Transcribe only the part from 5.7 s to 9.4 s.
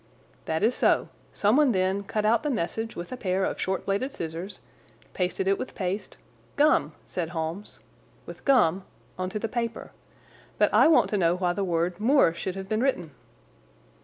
paste—" "Gum," said Holmes. "With gum on to